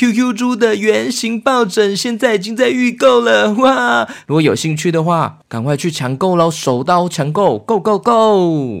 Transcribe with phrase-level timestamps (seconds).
[0.00, 4.08] QQ 猪的圆形抱枕现在已经在预购了，哇！
[4.26, 6.50] 如果有兴趣的话，赶快去抢购喽！
[6.50, 8.80] 手刀抢购，Go Go Go！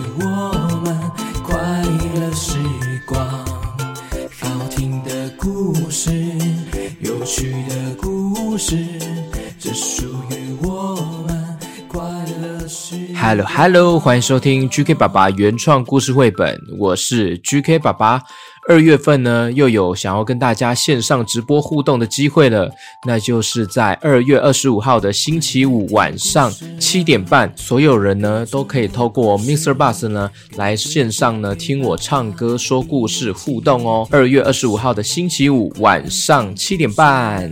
[8.63, 8.77] 事，
[9.57, 10.95] 这属于我
[11.27, 11.99] 们快
[12.39, 12.95] 乐时。
[13.19, 18.21] Hello Hello，欢迎收听 GK 爸爸原创故事绘本，我是 GK 爸爸。
[18.69, 22.71] 二月份呢，又有想要跟大家线上直播互动的机会了，
[23.07, 29.73] 那就是在二月二十五号的星期五晚上七点半，所有人呢都可以透过 Mr.
[29.73, 34.07] Bus 呢来线上呢听我唱歌、说故事、互动哦。
[34.11, 37.51] 二月二十五号的星期五晚上七点半。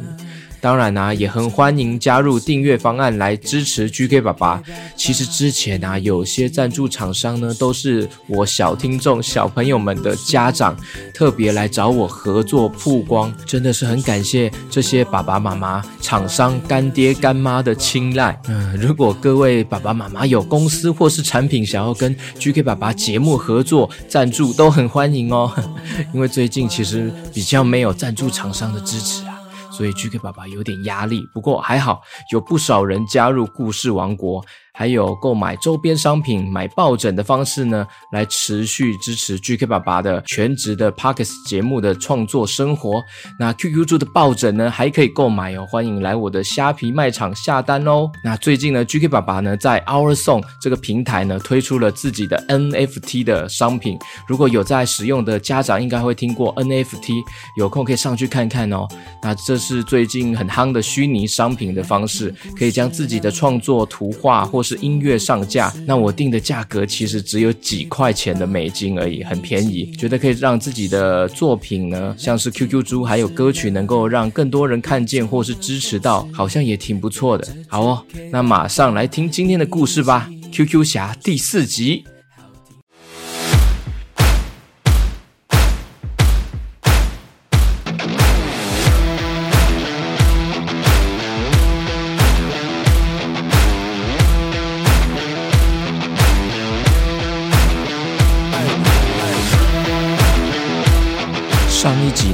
[0.61, 4.61] 当然啊，也很欢迎加入订阅方案来支持 GK 爸爸。
[4.95, 10.77] 其实之前啊，有些赞助厂商呢，都是我小听众、小朋友们的家长，
[11.13, 18.39] 特别来找我合作曝光，真的是很感谢这些爸爸妈妈、厂商、干爹干妈的青睐。
[18.47, 25.51] 嗯，如果各位爸爸妈妈有公司或是产品想要跟 GK 爸爸节目合作赞助，都很欢迎哦。
[26.13, 29.38] 因为最近其实比较没有赞助厂商的支持啊。
[29.79, 32.01] 所以 GK 爸爸有点压力，不过还好，
[32.33, 34.43] 有不少人加入故事王国。
[34.79, 43.03] 还有购买周边商品、买抱枕的方式呢，来持续支持 GK 爸爸的全职的 Podcast 节目的创作生活。
[43.37, 48.09] 那 QQ 猪的抱枕呢，还可以购买哦，欢迎来我的虾皮卖场下单哦。
[48.23, 57.21] 那最近呢，GK 爸爸呢在 Our Song 这个平台呢推出了自己的 NFT 的商品，如果有在使用的家长应该会听过 NFT，
[57.57, 58.87] 有空可以上去看看哦。
[59.21, 69.91] 那这是最近很夯的虚拟商品的方式，可以将自己的创作图画或是音乐上架，那我定的价格其实只有几块钱的美金而已，很便宜。
[69.97, 77.47] 觉得可以让自己的作品呢，像是 QQ 猪还有歌曲，能够让更多人看见或是支持到，好像也挺不错的。
[77.67, 82.03] 好哦，那马上来听今天的故事吧，《QQ 侠》第四集。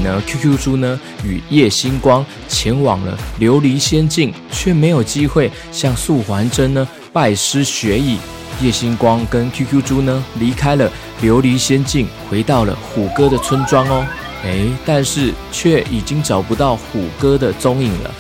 [0.06, 8.18] 呢，QQ 猪呢与叶星光前往了琉璃仙境，却没有机会向素还真呢拜师学艺。
[8.62, 10.90] 叶星光跟 QQ 猪呢离开了
[11.22, 14.06] 琉璃仙境，回到了虎哥的村庄哦。
[14.46, 18.12] 哎，但是却已经找不到虎哥的踪影了。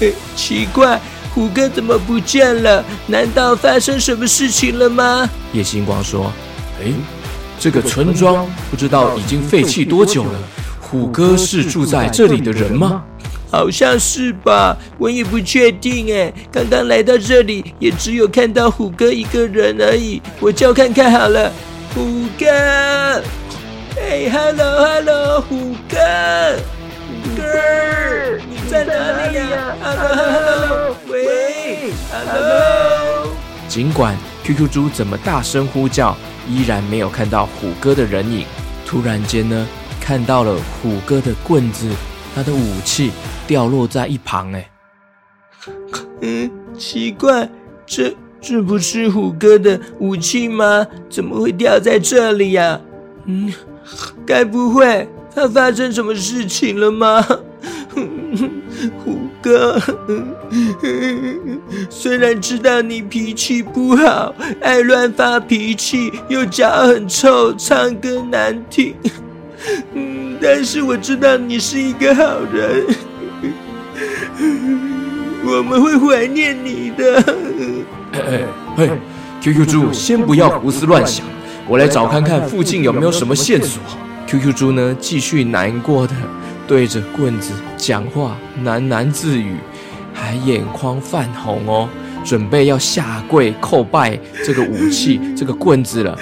[0.00, 0.98] 嘿，奇怪，
[1.34, 2.82] 虎哥怎么不见了？
[3.06, 5.28] 难道发生什么事情了吗？
[5.52, 6.32] 叶星光说
[6.82, 6.90] ：“哎，
[7.60, 10.38] 这个村庄不知道已经废弃多久了。”
[10.94, 13.02] 虎哥是住在这里的人吗？
[13.50, 16.32] 好像是吧，我也不确定哎。
[16.52, 20.22] 刚刚来到这里，也只有看到虎哥一个人而已。
[20.38, 21.50] 我叫看看好了，
[21.96, 22.46] 虎哥，
[23.96, 25.98] 哎，hello，hello，虎哥，
[27.08, 27.42] 虎哥，
[28.48, 28.92] 你在哪
[29.26, 33.32] 里呀？hello，hello，喂，hello。
[33.66, 36.16] 尽管 QQ 猪怎么大声呼叫，
[36.48, 38.44] 依然没有看到虎哥的人影。
[38.86, 39.66] 突然间呢？
[40.04, 41.88] 看到了虎哥的棍子，
[42.34, 43.10] 他的武器
[43.46, 44.52] 掉落在一旁。
[44.52, 44.70] 哎，
[46.20, 47.48] 嗯，奇怪，
[47.86, 50.86] 这这不是虎哥的武器吗？
[51.08, 52.78] 怎么会掉在这里呀？
[53.24, 53.50] 嗯，
[54.26, 57.26] 该不会他发生什么事情了吗？
[59.02, 59.80] 虎哥，
[61.88, 68.94] 虽然知道你脾气不好，爱乱发脾气，又脚很臭，唱歌难听。
[69.94, 72.84] 嗯，但是我知道你是一个好人，
[75.46, 77.24] 我们会怀念你的。
[78.12, 78.42] 哎哎
[78.76, 78.90] 嘿
[79.40, 81.24] ，QQ 猪，先不要胡思乱想，
[81.66, 83.82] 我来找看看附近有没有什么线索。
[84.26, 86.14] QQ 猪呢，继续难过的
[86.66, 89.56] 对着棍子讲话，喃喃自语，
[90.12, 91.88] 还眼眶泛红哦，
[92.24, 96.18] 准备要下跪叩拜这个武器， 这个棍子了。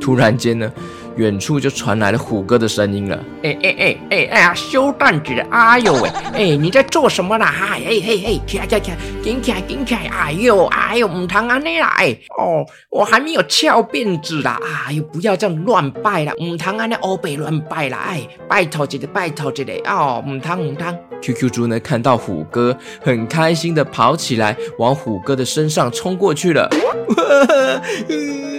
[0.00, 0.70] 突然间呢。
[1.16, 3.16] 远处就传来了虎哥的声音了。
[3.42, 5.32] 哎哎哎哎哎呀，修蛋子！
[5.50, 6.08] 哎呦喂！
[6.32, 7.44] 哎，你在做什么呢？
[7.44, 10.08] 哎哎哎哎，起来起来起来，紧起来紧起来！
[10.08, 11.94] 哎呦哎呦，唔通安尼啦！
[11.98, 14.58] 哎哦，我还没有翘辫子啦！
[14.86, 16.32] 哎呦，不要这样乱拜啦！
[16.40, 17.98] 唔通安尼欧北乱拜啦！
[18.08, 20.98] 哎，拜托一个拜托一个哦，唔通唔通。
[21.22, 26.68] QQ 猪呢，看到虎哥很开心的跑起来，往虎哥的身上冲过去了。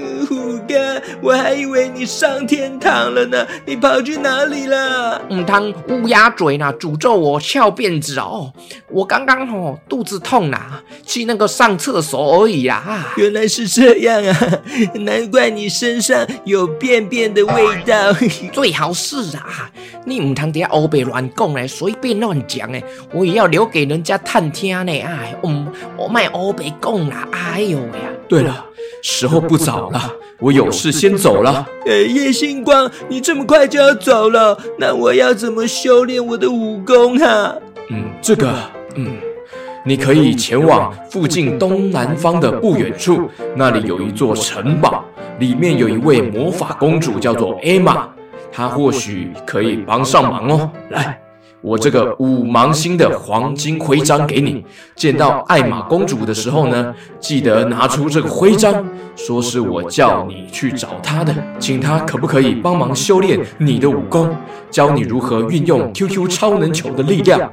[0.67, 5.21] 哥，我还以为你上天堂了呢，你跑去哪里了？
[5.29, 8.51] 嗯，汤乌鸦嘴呢，诅咒我翘辫子哦。
[8.89, 13.13] 我刚刚哦肚子痛啦，去那个上厕所而已啦。
[13.17, 14.37] 原来是这样啊，
[15.01, 18.13] 难怪你身上有便便的味道。
[18.51, 19.69] 最好是啊，
[20.05, 24.91] 你唔通底下欧北乱讲嘞，随便乱讲哎，我也要留给人家探听呢。
[25.01, 25.67] 哎，嗯，
[25.97, 28.11] 我卖欧北讲啦，哎呦呀。
[28.27, 28.65] 对了，
[29.03, 30.11] 时候不早了。
[30.39, 31.65] 我有事先走了。
[31.85, 34.57] 呃，叶星光，你这么快就要走了？
[34.77, 37.55] 那我要怎么修炼我的武功啊？
[37.89, 38.53] 嗯，这个，
[38.95, 39.15] 嗯，
[39.85, 45.05] 你可以前往附近东南方的不远处，那里有一座城堡，
[45.39, 48.09] 里面有一位魔法公主，叫做艾玛，
[48.51, 50.71] 她或许可以帮上忙哦。
[50.89, 51.24] 来。
[51.65, 54.63] 我这个五芒星的黄金徽章给你，
[54.95, 58.85] 见到艾玛公主的时候呢，记得拿出这个徽章，
[59.15, 64.29] 说是我叫你去找她的，请她可不可以帮忙修炼你的武功，
[64.69, 67.51] 教你如何运用 QQ 超能球的力量。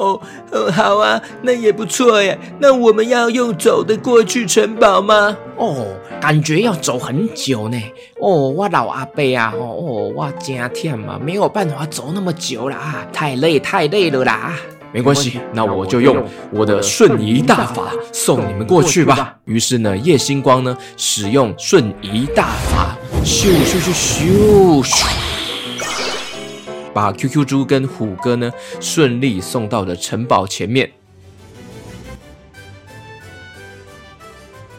[0.00, 0.20] 哦，
[0.50, 2.38] 哦，好啊，那也不错耶。
[2.58, 5.36] 那我们要用走的过去城堡吗？
[5.56, 5.86] 哦，
[6.20, 7.78] 感觉要走很久呢。
[8.18, 14.54] 哦，我老阿伯啊，哦，哦我真忝啊，没有办法走那么久啦，太累太累了啦。
[14.92, 19.36] 没关系，那我就用我的瞬移大法送你们过去吧。
[19.44, 25.29] 于是呢，叶星光呢，使用瞬移大法，咻咻咻咻咻。
[26.92, 28.50] 把 QQ 猪跟虎哥呢
[28.80, 30.90] 顺利送到了城堡前面。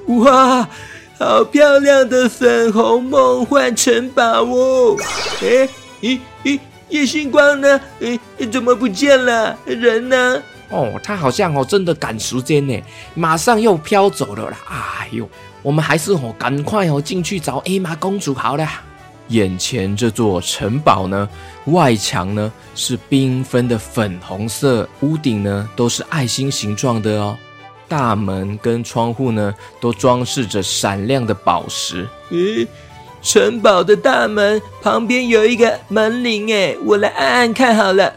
[0.07, 0.67] 哇，
[1.17, 4.97] 好漂亮的粉红梦幻城堡哦！
[5.41, 5.69] 哎，
[6.01, 6.59] 咦咦，
[6.89, 7.79] 叶星光呢？
[8.01, 8.19] 哎，
[8.51, 9.57] 怎么不见了？
[9.65, 10.43] 人呢？
[10.69, 12.81] 哦，他好像哦真的赶时间呢，
[13.13, 14.57] 马上又飘走了啦！
[14.67, 15.29] 哎呦，
[15.61, 18.67] 我们还是哦赶快哦进去找艾玛公主好了。
[19.31, 21.27] 眼前这座城堡呢，
[21.65, 27.37] 外墙呢是缤纷的粉红色，屋顶呢都是爱心形状的哦，
[27.87, 32.07] 大门跟窗户呢都装饰着闪亮的宝石。
[32.31, 32.67] 咦，
[33.21, 38.13] 城堡的大门旁边有一个门铃诶，我来按按看好了。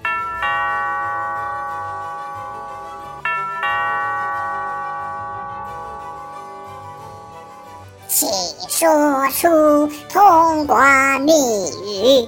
[9.45, 11.33] 出通关密
[11.85, 12.27] 语。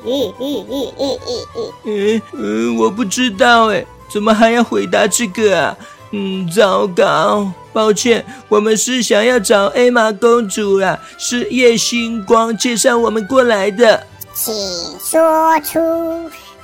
[1.86, 3.82] 嗯嗯，我不知道哎，
[4.12, 5.74] 怎么还要回答这个啊？
[6.12, 14.06] 嗯，糟糕，抱歉，我们是想要找艾玛公主啊，是叶星光介绍我们过来的。
[14.34, 14.54] 请
[15.00, 15.80] 说出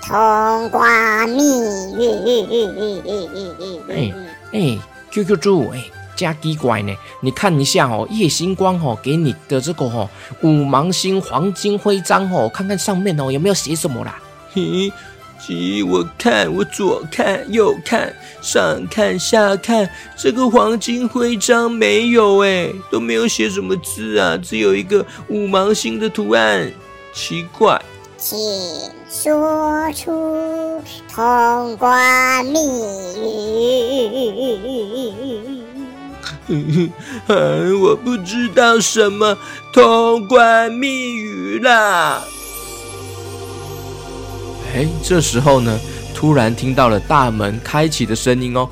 [0.07, 1.43] 通关密
[1.97, 1.99] 语。
[3.89, 4.13] 哎
[4.53, 4.79] 哎
[5.11, 5.83] ，QQ 猪哎。
[6.23, 10.09] 加奇怪呢，你看一下哦，夜星光哦给你的这个哦
[10.43, 14.21] 五芒星黄金徽章哦，看看上面哦有没有写什么啦？
[14.55, 14.93] 嘿，
[15.49, 26.71] 咦，我看我左看右看上看下看，这个黄金徽章没有哎，都没有写什么字啊，只有一个五芒星的图案，
[27.13, 27.83] 奇怪。
[28.17, 28.39] 请
[29.11, 30.81] 说出
[31.13, 32.61] 通关密
[35.49, 35.52] 语。
[37.29, 39.37] 嗯，我不知道什么
[39.73, 42.23] 通关密语啦。
[44.75, 45.79] 哎，这时候呢，
[46.15, 48.69] 突然听到了大门开启的声音哦。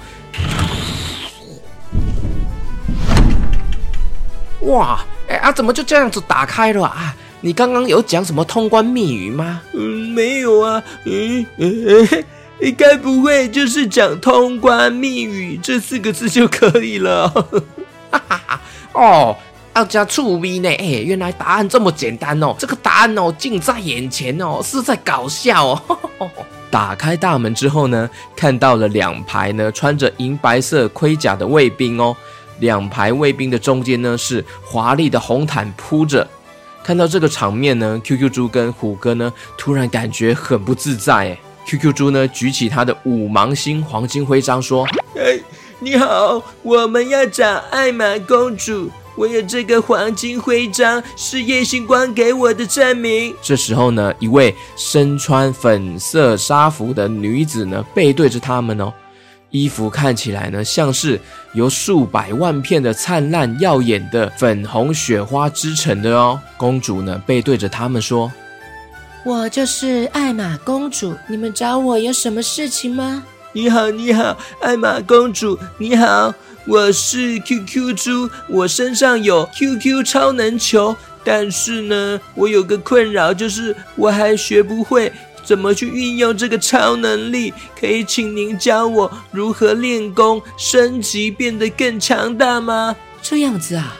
[4.62, 7.16] 哇，哎啊，怎么就这样子打开了啊？
[7.40, 9.62] 你刚刚有讲什么通关密语吗？
[9.72, 10.82] 嗯，没有啊。
[11.06, 12.24] 嗯嗯。
[12.62, 17.28] 你该不会就是讲“通关密语”这四个字就可以了？
[18.10, 18.60] 哈哈哈！
[18.92, 19.36] 哦，
[19.74, 20.68] 要加醋味呢？
[20.68, 22.54] 哎，原来答案这么简单哦！
[22.58, 26.30] 这个答案哦，近在眼前哦，是在搞笑哦。
[26.70, 32.14] 打开大门之后呢，看到了两排呢穿着银白色盔甲的卫兵哦。
[32.58, 36.28] 两排卫兵的中间呢是华丽的红毯铺着，
[36.84, 41.14] 看到这个场面呢，QQ 猪跟虎哥呢突然感觉很不自在。
[41.14, 44.86] 哎，QQ 猪呢举起他的五芒星黄金徽章说
[45.16, 45.38] ：“哎，
[45.78, 48.90] 你好，我们要找艾玛公主。
[49.16, 58.92] 我有这个黄金徽章，是夜星光给我的证明。”这时候呢，一位身穿粉色纱服的女子呢背对着他们哦。
[59.50, 61.20] 衣服看起来呢，像是
[61.54, 66.40] 由数百万片的灿烂耀眼的粉红雪花织成的哦。
[66.56, 68.30] 公主呢，背对着他们说
[69.24, 73.22] ：“我就是艾玛公主，你们找我有什么事情吗
[73.52, 76.32] ？”“你好，你好，艾玛公主，你好，
[76.66, 85.12] 我是 QQ 猪，我身上有 QQ 超能球，但是呢，我有个困扰，就是我还学不会。”
[85.42, 87.52] 怎么去运用这个超能力？
[87.78, 92.94] 可以请您教我如何练功升级，变得更强大吗？
[93.20, 93.96] 这样子啊，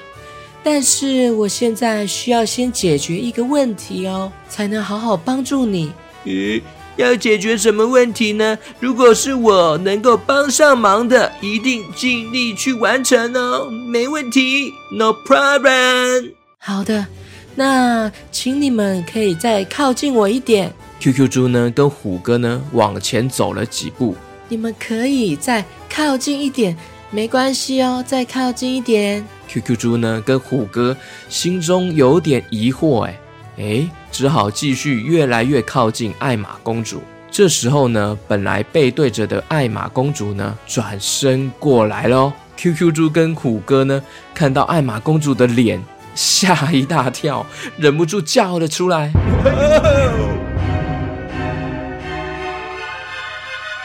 [0.62, 5.90] 但是我现在需要先解决一个问题哦，才能好好帮助你。
[6.26, 6.60] 咦，
[6.96, 8.58] 要解决什么问题呢？
[8.78, 16.32] 如果是我能够帮上忙的，一定尽力去完成哦，没问题，No problem。
[16.58, 17.06] 好的，
[17.54, 20.72] 那请你们可以再靠近我一点。
[21.00, 24.14] QQ 猪呢，跟虎哥呢往前走了几步。
[24.50, 26.76] 你们可以再靠近一点，
[27.12, 29.26] 没关系哦，再靠近一点。
[29.48, 30.96] QQ 猪呢，跟虎哥
[31.28, 33.18] 心中有点疑惑，哎
[33.58, 37.02] 哎，只好继续越来越靠近艾玛公主。
[37.28, 42.32] 这时候呢，本来背对着的艾玛公主呢，转身过来喽。
[42.56, 44.00] QQ 猪跟虎哥呢，
[44.32, 45.82] 看到艾玛公主的脸，
[46.14, 47.44] 吓一大跳，
[47.76, 49.12] 忍不住叫了出来。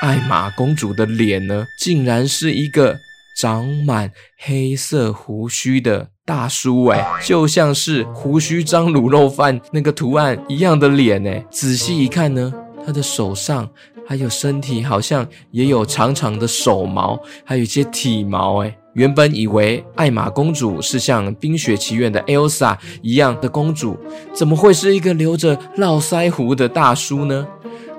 [0.02, 3.00] 艾玛公主的脸呢，竟然是一个
[3.36, 11.46] 长满黑色胡须的大叔哎，就像是胡须张卤肉饭那个图案一样的脸哎。
[11.52, 12.54] 仔细一看呢，
[12.86, 13.70] 他的手上
[14.08, 18.74] 还有身体好像也有长长的手毛，还有一些体毛哎。
[18.94, 23.98] 原本以为艾玛公主是像《冰雪奇缘》的 Elsa 一样的公主，
[24.34, 27.46] 怎么会是一个留着络腮胡的大叔呢？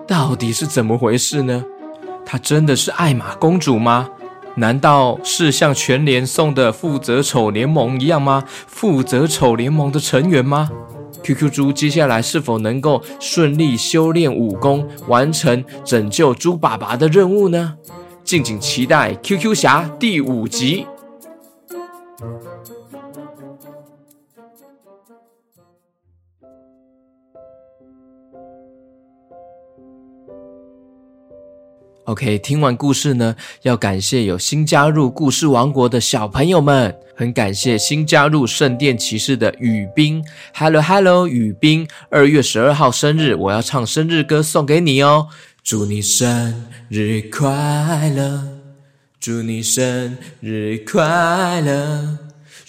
[0.09, 1.63] 到底是怎么回事呢？
[2.25, 4.09] 她真的是艾玛公主吗？
[4.57, 8.45] 难道是像全联送的负责丑联盟一样吗？
[8.67, 10.71] 负责丑联盟的成员吗
[11.23, 17.75] ？QQ 猪接下来是否能够顺利修炼武功，完成拯救猪爸爸的任务呢？
[18.25, 20.87] 敬请期待 QQ 侠第五集。
[32.07, 45.27] OK，听完故事呢，要感谢有新加入故事王国的小朋友们，很感谢新加入圣殿骑士的雨冰，Hello Hello，雨冰，二月十二号生日，我要唱生日歌送给你哦，
[45.65, 48.61] 祝你生日快乐，
[49.19, 52.19] 祝你生日快乐，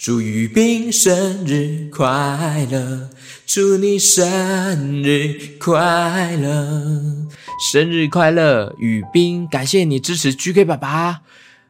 [0.00, 3.10] 祝雨冰生日快乐，
[3.44, 7.02] 祝你生日快乐。
[7.72, 9.44] 生日快乐，雨冰！
[9.48, 11.22] 感谢你支持 GK 爸爸。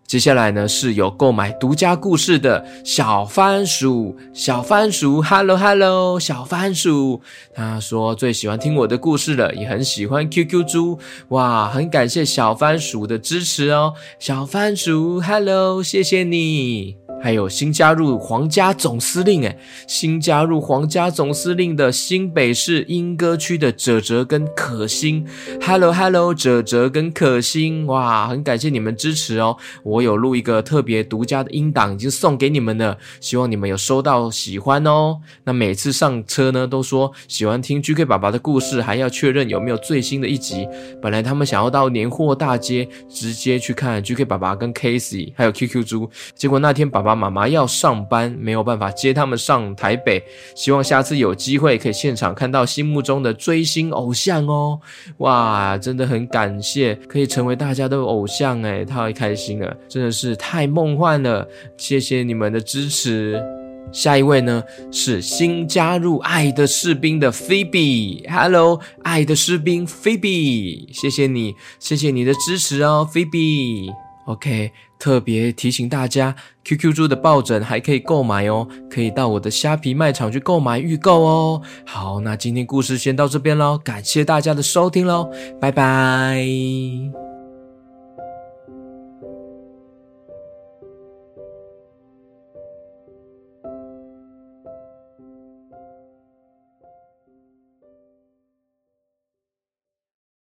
[0.07, 7.23] 接下来呢，是有购买独家故事的小番薯，小番薯，Hello Hello，小番薯。
[7.55, 10.99] 他说最喜欢听我的故事了，也很喜欢 QQ 猪。
[11.29, 17.08] 哇，很感谢小番薯的支持哦，小番薯，Hello，谢谢你。
[17.21, 19.59] 还有新加入皇家总司令，诶，
[19.89, 25.27] 新加入皇家总司令的新北市莺歌区的哲哲跟可心
[25.61, 35.19] ，Hello Hello，哲哲跟可心，哇，很感谢你们支持哦，我有录一个特别独家的音档，已经送给你们了，希望你们有收到喜欢哦。
[35.43, 40.69] 那每次上车呢，都说喜欢听 GK 爸爸的故事，还要确认有没有最新的一集。
[41.03, 47.08] 本来他们想要到年货大街直接去看 GK 爸爸跟 Casey 还有 QQ 猪，结果那天爸爸。
[47.09, 50.23] 爸爸妈妈要上班，没有办法接他们上台北。
[50.55, 54.79] 希望下次有机会可以现场看到心目中的追星偶像哦！
[55.17, 61.49] 哇，真的很感谢，可以成为大家的偶像诶，太开心了，真的是太梦幻了！
[61.79, 63.43] 谢谢你们的支持。
[63.91, 64.63] 下一位呢
[64.93, 73.91] 是新加入爱的士兵的菲比，Hello，爱的士兵菲比，谢谢你，谢谢你的支持哦，菲比。
[74.29, 81.63] OK，特别提醒大家，QQ 猪的抱枕还可以购买哦，可以到我的虾皮卖场去购买预购哦。
[81.87, 87.28] 好，那今天故事先到这边喽，感谢大家的收听喽，拜拜。